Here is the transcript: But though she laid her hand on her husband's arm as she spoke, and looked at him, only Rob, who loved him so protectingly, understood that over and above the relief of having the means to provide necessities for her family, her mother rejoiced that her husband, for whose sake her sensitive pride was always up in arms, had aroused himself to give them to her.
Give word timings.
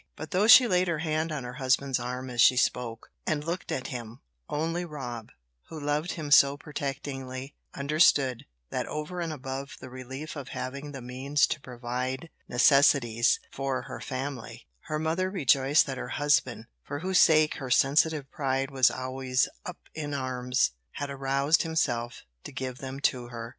But 0.15 0.31
though 0.31 0.47
she 0.47 0.67
laid 0.67 0.87
her 0.87 0.97
hand 0.97 1.31
on 1.31 1.43
her 1.43 1.53
husband's 1.61 1.99
arm 1.99 2.31
as 2.31 2.41
she 2.41 2.57
spoke, 2.57 3.11
and 3.27 3.43
looked 3.43 3.71
at 3.71 3.85
him, 3.93 4.21
only 4.49 4.83
Rob, 4.83 5.29
who 5.69 5.79
loved 5.79 6.13
him 6.13 6.31
so 6.31 6.57
protectingly, 6.57 7.53
understood 7.75 8.45
that 8.71 8.87
over 8.87 9.21
and 9.21 9.31
above 9.31 9.77
the 9.79 9.91
relief 9.91 10.35
of 10.35 10.47
having 10.57 10.91
the 10.91 11.03
means 11.03 11.45
to 11.45 11.61
provide 11.61 12.31
necessities 12.49 13.39
for 13.51 13.83
her 13.83 14.01
family, 14.01 14.65
her 14.85 14.97
mother 14.97 15.29
rejoiced 15.29 15.85
that 15.85 15.99
her 15.99 16.09
husband, 16.17 16.65
for 16.83 17.01
whose 17.01 17.19
sake 17.19 17.57
her 17.57 17.69
sensitive 17.69 18.27
pride 18.31 18.71
was 18.71 18.89
always 18.89 19.47
up 19.67 19.77
in 19.93 20.15
arms, 20.15 20.71
had 20.93 21.11
aroused 21.11 21.61
himself 21.61 22.23
to 22.43 22.51
give 22.51 22.79
them 22.79 22.99
to 23.01 23.27
her. 23.27 23.49